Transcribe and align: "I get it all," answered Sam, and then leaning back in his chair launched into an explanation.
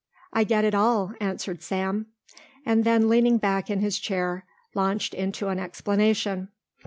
"I 0.33 0.45
get 0.45 0.65
it 0.65 0.73
all," 0.73 1.13
answered 1.21 1.61
Sam, 1.61 2.07
and 2.65 2.83
then 2.85 3.07
leaning 3.07 3.37
back 3.37 3.69
in 3.69 3.81
his 3.81 3.99
chair 3.99 4.45
launched 4.73 5.13
into 5.13 5.49
an 5.49 5.59
explanation. 5.59 6.49